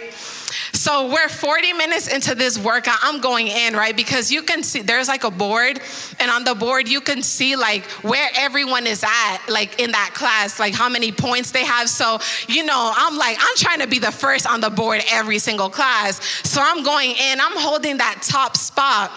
[0.77, 2.99] So we're 40 minutes into this workout.
[3.01, 3.97] I'm going in, right?
[3.97, 5.81] Because you can see there's like a board,
[6.21, 10.11] and on the board, you can see like where everyone is at, like in that
[10.13, 11.89] class, like how many points they have.
[11.89, 15.39] So, you know, I'm like, I'm trying to be the first on the board every
[15.39, 16.23] single class.
[16.47, 19.11] So I'm going in, I'm holding that top spot.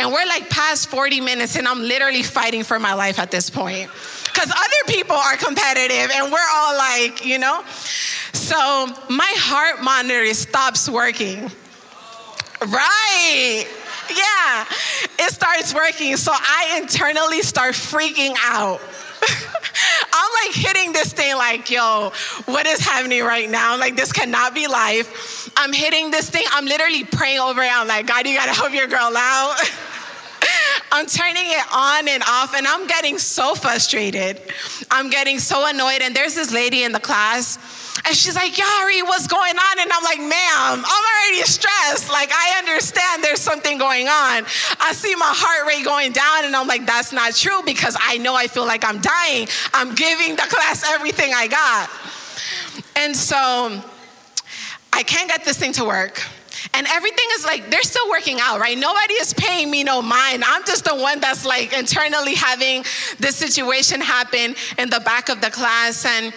[0.00, 3.48] And we're like past 40 minutes, and I'm literally fighting for my life at this
[3.48, 3.90] point.
[4.36, 7.64] Because other people are competitive, and we're all like, you know?
[8.34, 11.50] So my heart monitor stops working.
[12.60, 13.66] Right.
[14.10, 14.64] Yeah.
[15.24, 16.18] It starts working.
[16.18, 18.82] So I internally start freaking out.
[20.12, 22.12] I'm like hitting this thing like, yo,
[22.44, 23.78] what is happening right now?
[23.78, 25.50] Like, this cannot be life.
[25.56, 26.44] I'm hitting this thing.
[26.52, 27.70] I'm literally praying over it.
[27.72, 29.56] I'm like, God, you gotta help your girl out.
[30.92, 34.40] I'm turning it on and off, and I'm getting so frustrated.
[34.90, 36.00] I'm getting so annoyed.
[36.02, 37.58] And there's this lady in the class
[38.06, 39.78] and she's like, Yari, what's going on?
[39.80, 42.08] And I'm like, ma'am, I'm already stressed.
[42.08, 44.44] Like, I understand there's something going on.
[44.80, 48.18] I see my heart rate going down, and I'm like, that's not true because I
[48.18, 49.48] know I feel like I'm dying.
[49.74, 51.90] I'm giving the class everything I got.
[52.96, 53.82] And so
[54.92, 56.22] I can't get this thing to work.
[56.74, 58.76] And everything is like, they're still working out, right?
[58.76, 60.44] Nobody is paying me no mind.
[60.44, 62.82] I'm just the one that's like internally having
[63.18, 66.04] this situation happen in the back of the class.
[66.04, 66.32] And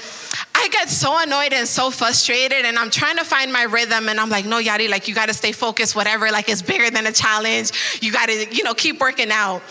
[0.55, 4.09] I get so annoyed and so frustrated, and I'm trying to find my rhythm.
[4.09, 6.31] And I'm like, no, Yari, like you got to stay focused, whatever.
[6.31, 7.71] Like it's bigger than a challenge.
[8.01, 9.61] You got to, you know, keep working out.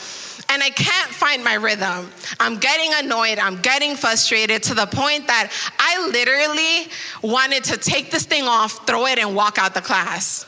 [0.50, 2.10] And I can't find my rhythm.
[2.40, 3.38] I'm getting annoyed.
[3.38, 6.90] I'm getting frustrated to the point that I literally
[7.22, 10.46] wanted to take this thing off, throw it, and walk out the class.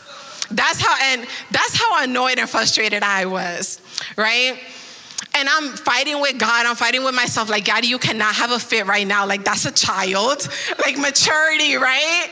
[0.50, 3.80] That's how, and that's how annoyed and frustrated I was,
[4.16, 4.58] right?
[5.34, 6.66] And I'm fighting with God.
[6.66, 7.48] I'm fighting with myself.
[7.48, 9.26] Like, God, you cannot have a fit right now.
[9.26, 10.48] Like, that's a child.
[10.84, 12.28] Like, maturity, right?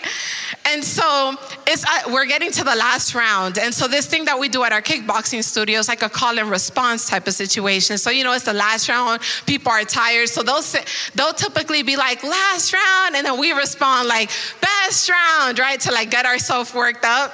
[0.71, 1.35] And so
[1.67, 3.59] it's uh, we're getting to the last round.
[3.59, 6.39] And so this thing that we do at our kickboxing studio is like a call
[6.39, 7.97] and response type of situation.
[7.99, 9.21] So you know it's the last round.
[9.47, 13.53] People are tired, so they'll sit, they'll typically be like last round, and then we
[13.53, 15.81] respond like best round, right?
[15.81, 17.33] To like get ourselves worked up.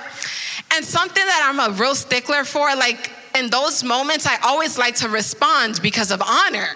[0.75, 4.97] And something that I'm a real stickler for, like in those moments, I always like
[4.97, 6.69] to respond because of honor,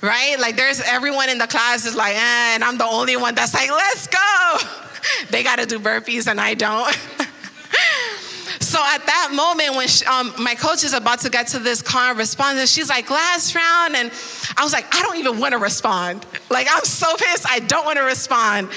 [0.00, 0.36] right?
[0.38, 3.52] Like there's everyone in the class is like, eh, and I'm the only one that's
[3.52, 4.58] like, let's go.
[5.30, 6.92] they got to do burpees and I don't.
[8.60, 11.82] so at that moment when she, um, my coach is about to get to this
[11.82, 14.10] calm response and she's like last round and
[14.56, 17.84] i was like i don't even want to respond like i'm so pissed i don't
[17.84, 18.68] want to respond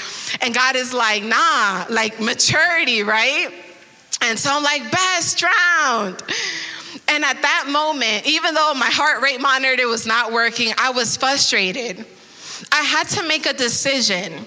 [0.41, 3.64] and god is like nah like maturity right
[4.21, 6.23] and so i'm like best round
[7.07, 11.17] and at that moment, even though my heart rate monitor was not working, I was
[11.17, 12.05] frustrated.
[12.71, 14.45] I had to make a decision.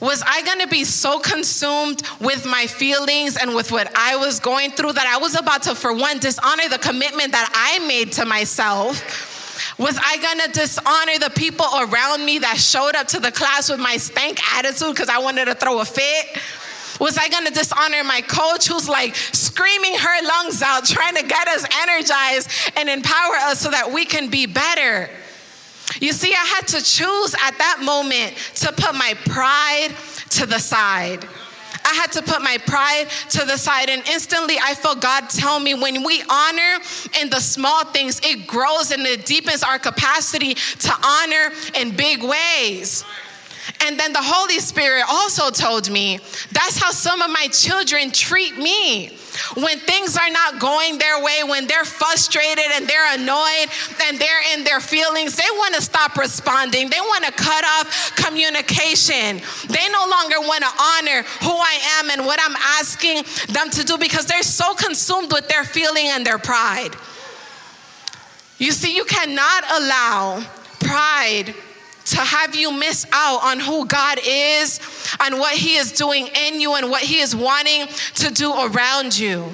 [0.00, 4.70] Was I gonna be so consumed with my feelings and with what I was going
[4.70, 8.24] through that I was about to, for one, dishonor the commitment that I made to
[8.24, 9.30] myself?
[9.78, 13.80] Was I gonna dishonor the people around me that showed up to the class with
[13.80, 16.38] my stank attitude because I wanted to throw a fit?
[17.02, 21.48] Was I gonna dishonor my coach who's like screaming her lungs out, trying to get
[21.48, 25.10] us energized and empower us so that we can be better?
[26.00, 29.88] You see, I had to choose at that moment to put my pride
[30.30, 31.26] to the side.
[31.84, 35.58] I had to put my pride to the side, and instantly I felt God tell
[35.58, 36.78] me when we honor
[37.20, 42.22] in the small things, it grows and it deepens our capacity to honor in big
[42.22, 43.04] ways.
[43.84, 46.18] And then the Holy Spirit also told me
[46.50, 49.08] that's how some of my children treat me.
[49.56, 53.68] When things are not going their way, when they're frustrated and they're annoyed
[54.04, 56.90] and they're in their feelings, they want to stop responding.
[56.90, 59.40] They want to cut off communication.
[59.68, 63.84] They no longer want to honor who I am and what I'm asking them to
[63.84, 66.94] do because they're so consumed with their feeling and their pride.
[68.58, 70.44] You see, you cannot allow
[70.80, 71.54] pride
[72.12, 74.80] to have you miss out on who God is
[75.20, 77.86] and what He is doing in you and what He is wanting
[78.16, 79.50] to do around you.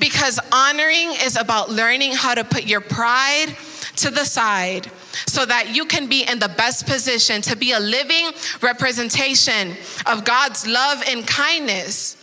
[0.00, 3.56] Because honoring is about learning how to put your pride
[3.96, 4.90] to the side
[5.26, 8.30] so that you can be in the best position to be a living
[8.60, 9.76] representation
[10.06, 12.16] of God's love and kindness.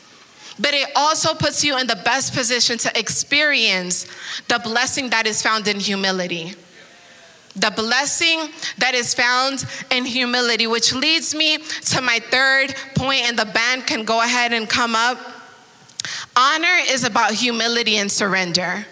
[0.59, 4.07] But it also puts you in the best position to experience
[4.47, 6.55] the blessing that is found in humility.
[7.55, 8.49] The blessing
[8.79, 13.87] that is found in humility, which leads me to my third point, and the band
[13.87, 15.17] can go ahead and come up.
[16.35, 18.85] Honor is about humility and surrender.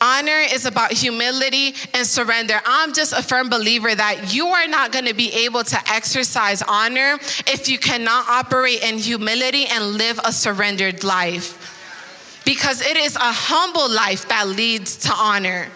[0.00, 2.60] Honor is about humility and surrender.
[2.66, 6.62] I'm just a firm believer that you are not going to be able to exercise
[6.62, 12.42] honor if you cannot operate in humility and live a surrendered life.
[12.44, 15.68] Because it is a humble life that leads to honor.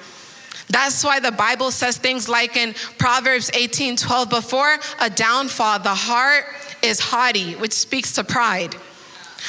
[0.70, 5.94] That's why the Bible says things like in Proverbs 18 12, before a downfall, the
[5.94, 6.44] heart
[6.82, 8.76] is haughty, which speaks to pride.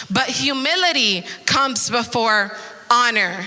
[0.10, 2.58] But humility comes before
[2.90, 3.46] honor.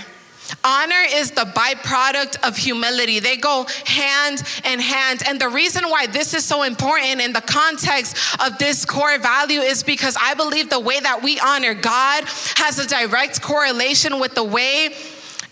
[0.63, 3.19] Honor is the byproduct of humility.
[3.19, 5.23] They go hand in hand.
[5.27, 8.15] And the reason why this is so important in the context
[8.45, 12.25] of this core value is because I believe the way that we honor God
[12.57, 14.95] has a direct correlation with the way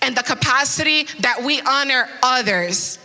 [0.03, 2.99] and the capacity that we honor others.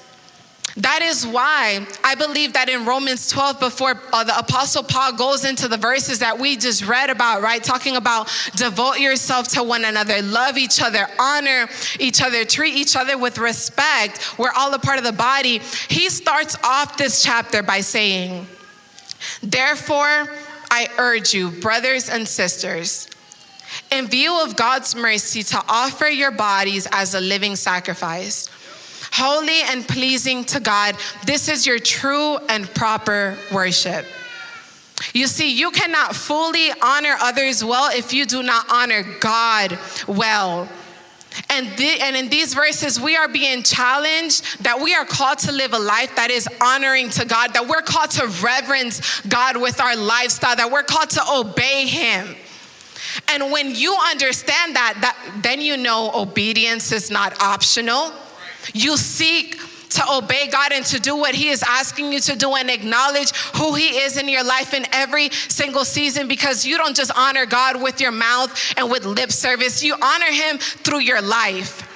[0.79, 5.45] That is why I believe that in Romans 12, before uh, the Apostle Paul goes
[5.45, 7.63] into the verses that we just read about, right?
[7.63, 11.69] Talking about devote yourself to one another, love each other, honor
[11.99, 14.39] each other, treat each other with respect.
[14.39, 15.59] We're all a part of the body.
[15.89, 18.47] He starts off this chapter by saying,
[19.43, 20.29] Therefore,
[20.71, 23.09] I urge you, brothers and sisters,
[23.91, 28.49] in view of God's mercy, to offer your bodies as a living sacrifice
[29.13, 30.97] holy and pleasing to God.
[31.25, 34.05] This is your true and proper worship.
[35.15, 40.69] You see, you cannot fully honor others well if you do not honor God well.
[41.51, 45.53] And, the, and in these verses, we are being challenged that we are called to
[45.53, 49.81] live a life that is honoring to God, that we're called to reverence God with
[49.81, 52.35] our lifestyle, that we're called to obey Him.
[53.27, 58.13] And when you understand that, that then you know obedience is not optional
[58.75, 59.59] you seek
[59.91, 63.35] to obey God and to do what He is asking you to do and acknowledge
[63.57, 67.47] who He is in your life in every single season because you don't just honor
[67.47, 71.88] God with your mouth and with lip service, you honor Him through your life.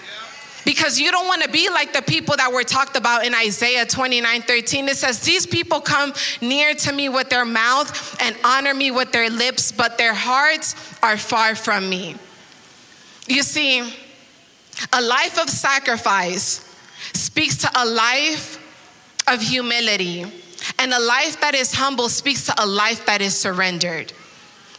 [0.64, 3.84] Because you don't want to be like the people that were talked about in Isaiah
[3.84, 4.88] 29 13.
[4.88, 9.12] It says, These people come near to me with their mouth and honor me with
[9.12, 12.16] their lips, but their hearts are far from me.
[13.26, 13.80] You see,
[14.92, 16.68] a life of sacrifice
[17.12, 18.58] speaks to a life
[19.26, 20.24] of humility,
[20.78, 24.12] and a life that is humble speaks to a life that is surrendered.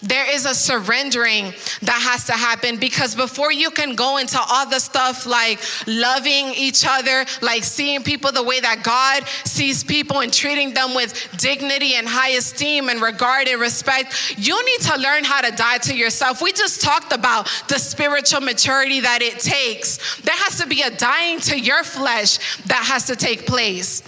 [0.03, 4.69] There is a surrendering that has to happen because before you can go into all
[4.69, 10.19] the stuff like loving each other, like seeing people the way that God sees people
[10.19, 14.99] and treating them with dignity and high esteem and regard and respect, you need to
[14.99, 16.41] learn how to die to yourself.
[16.41, 20.19] We just talked about the spiritual maturity that it takes.
[20.21, 24.03] There has to be a dying to your flesh that has to take place.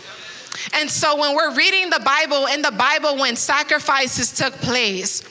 [0.73, 5.23] And so when we're reading the Bible, in the Bible, when sacrifices took place,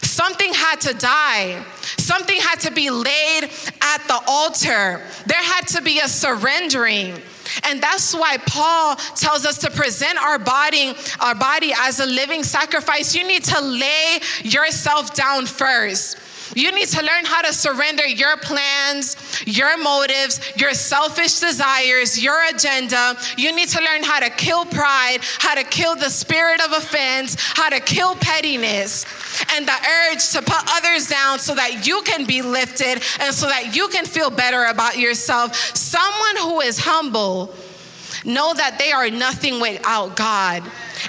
[0.00, 1.64] Something had to die.
[1.98, 3.44] Something had to be laid
[3.80, 5.02] at the altar.
[5.26, 7.20] There had to be a surrendering.
[7.64, 12.44] And that's why Paul tells us to present our body, our body as a living
[12.44, 13.14] sacrifice.
[13.14, 16.18] You need to lay yourself down first.
[16.54, 22.42] You need to learn how to surrender your plans, your motives, your selfish desires, your
[22.48, 23.16] agenda.
[23.36, 27.36] You need to learn how to kill pride, how to kill the spirit of offense,
[27.38, 29.04] how to kill pettiness,
[29.54, 29.72] and the
[30.10, 33.88] urge to put others down so that you can be lifted and so that you
[33.88, 35.56] can feel better about yourself.
[35.76, 37.54] Someone who is humble
[38.24, 40.62] know that they are nothing without God.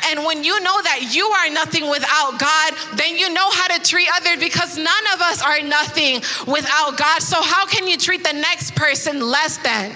[0.10, 3.84] And when you know that you are nothing without God, then you know how to
[3.84, 7.22] treat others because none of us are nothing without God.
[7.22, 9.96] So, how can you treat the next person less than?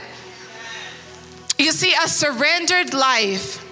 [1.57, 3.63] You see, a surrendered life.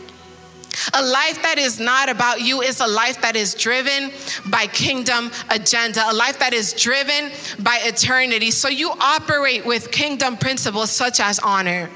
[0.93, 4.11] A life that is not about you is a life that is driven
[4.47, 8.51] by kingdom agenda, a life that is driven by eternity.
[8.51, 11.89] So you operate with kingdom principles such as honor.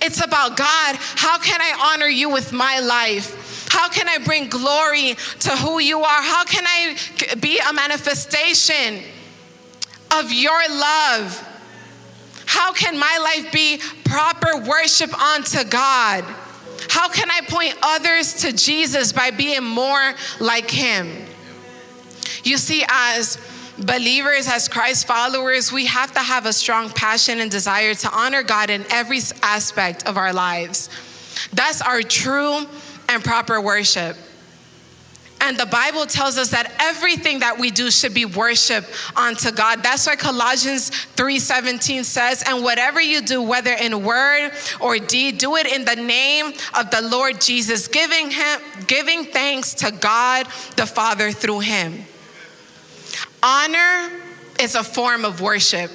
[0.00, 3.68] It's about God, how can I honor you with my life?
[3.70, 6.22] How can I bring glory to who you are?
[6.22, 6.96] How can I
[7.40, 9.02] be a manifestation
[10.12, 11.42] of your love?
[12.46, 16.24] How can my life be proper worship unto God?
[16.88, 21.08] How can I point others to Jesus by being more like him?
[22.44, 23.38] You see, as
[23.78, 28.42] believers, as Christ followers, we have to have a strong passion and desire to honor
[28.42, 30.88] God in every aspect of our lives.
[31.52, 32.66] That's our true
[33.08, 34.16] and proper worship.
[35.40, 39.82] And the Bible tells us that everything that we do should be worship unto God.
[39.82, 45.56] That's why Colossians 3:17 says, "And whatever you do, whether in word or deed, do
[45.56, 50.86] it in the name of the Lord Jesus, giving him giving thanks to God the
[50.86, 52.06] Father through him."
[53.42, 54.10] Honor
[54.60, 55.90] is a form of worship.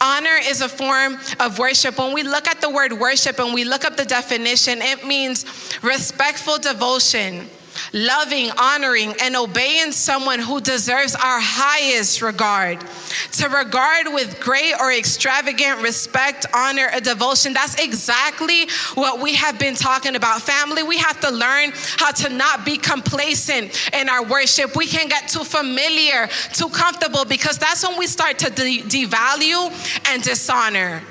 [0.00, 1.98] Honor is a form of worship.
[1.98, 5.44] When we look at the word worship and we look up the definition, it means
[5.82, 7.48] respectful devotion
[7.92, 12.84] loving, honoring, and obeying someone who deserves our highest regard.
[13.32, 17.52] To regard with great or extravagant respect, honor, or devotion.
[17.52, 20.42] That's exactly what we have been talking about.
[20.42, 24.76] Family, we have to learn how to not be complacent in our worship.
[24.76, 29.70] We can get too familiar, too comfortable, because that's when we start to de- devalue
[30.12, 31.02] and dishonor.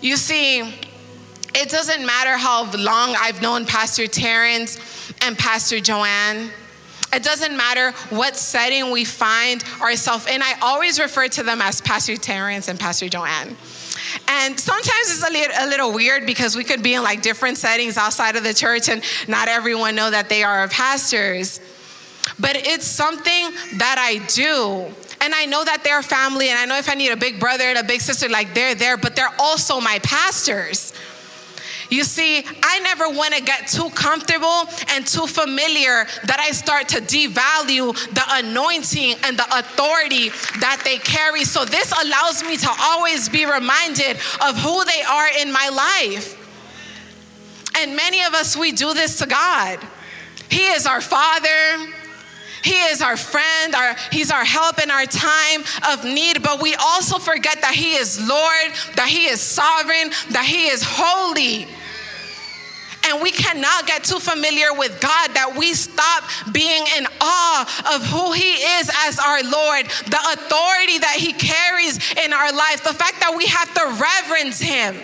[0.00, 0.74] You see,
[1.54, 4.78] it doesn't matter how long I've known Pastor Terrence
[5.22, 6.50] and Pastor Joanne.
[7.12, 10.42] It doesn't matter what setting we find ourselves in.
[10.42, 13.56] I always refer to them as Pastor Terrence and Pastor Joanne.
[14.28, 17.58] And sometimes it's a little, a little, weird because we could be in like different
[17.58, 21.60] settings outside of the church and not everyone know that they are pastors.
[22.38, 24.92] But it's something that I do.
[25.20, 27.64] And I know that they're family and I know if I need a big brother
[27.64, 30.92] and a big sister, like they're there, but they're also my pastors.
[31.88, 36.88] You see, I never want to get too comfortable and too familiar that I start
[36.90, 40.30] to devalue the anointing and the authority
[40.60, 41.44] that they carry.
[41.44, 46.42] So, this allows me to always be reminded of who they are in my life.
[47.78, 49.78] And many of us, we do this to God.
[50.48, 51.92] He is our Father.
[52.62, 56.74] He is our friend, our, He's our help in our time of need, but we
[56.74, 61.66] also forget that He is Lord, that He is sovereign, that He is holy.
[63.08, 68.04] And we cannot get too familiar with God that we stop being in awe of
[68.04, 72.94] who He is as our Lord, the authority that He carries in our life, the
[72.94, 74.96] fact that we have to reverence Him.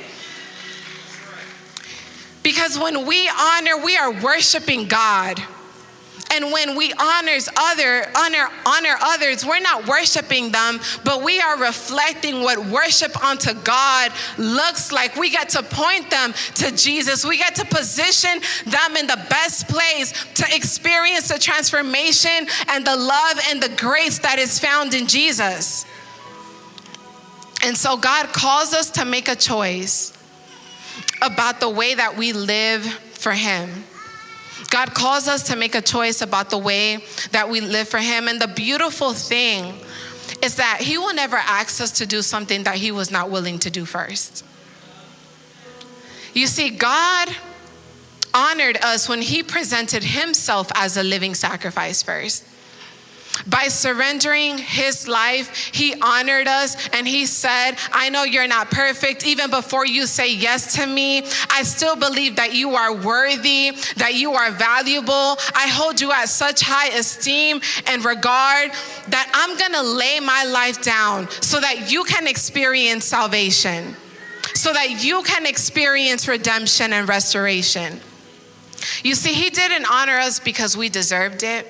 [2.42, 5.40] Because when we honor, we are worshiping God.
[6.32, 11.58] And when we honors other, honor, honor others, we're not worshiping them, but we are
[11.58, 15.16] reflecting what worship unto God looks like.
[15.16, 17.24] We get to point them to Jesus.
[17.24, 22.96] We get to position them in the best place to experience the transformation and the
[22.96, 25.84] love and the grace that is found in Jesus.
[27.62, 30.12] And so God calls us to make a choice
[31.20, 33.84] about the way that we live for Him.
[34.70, 38.28] God calls us to make a choice about the way that we live for Him.
[38.28, 39.74] And the beautiful thing
[40.42, 43.58] is that He will never ask us to do something that He was not willing
[43.60, 44.44] to do first.
[46.34, 47.28] You see, God
[48.34, 52.44] honored us when He presented Himself as a living sacrifice first.
[53.46, 59.26] By surrendering his life, he honored us and he said, I know you're not perfect.
[59.26, 64.14] Even before you say yes to me, I still believe that you are worthy, that
[64.14, 65.36] you are valuable.
[65.54, 68.70] I hold you at such high esteem and regard
[69.08, 73.96] that I'm gonna lay my life down so that you can experience salvation,
[74.54, 78.00] so that you can experience redemption and restoration.
[79.02, 81.66] You see, he didn't honor us because we deserved it.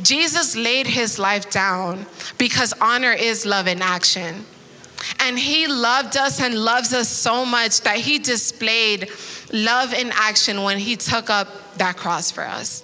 [0.00, 2.06] Jesus laid his life down
[2.38, 4.44] because honor is love in action.
[5.20, 9.10] And he loved us and loves us so much that he displayed
[9.52, 12.82] love in action when he took up that cross for us.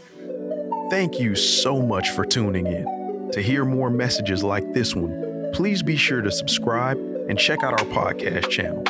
[0.90, 3.30] Thank you so much for tuning in.
[3.32, 6.98] To hear more messages like this one, please be sure to subscribe
[7.28, 8.84] and check out our podcast channel.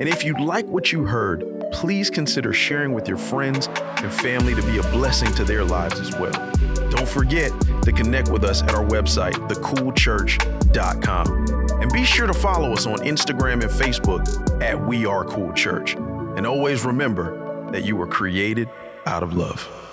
[0.00, 4.54] And if you like what you heard, please consider sharing with your friends and family
[4.56, 6.53] to be a blessing to their lives as well.
[6.94, 7.50] Don't forget
[7.82, 11.82] to connect with us at our website, thecoolchurch.com.
[11.82, 15.96] And be sure to follow us on Instagram and Facebook at We Are Cool Church.
[15.96, 18.70] And always remember that you were created
[19.06, 19.83] out of love.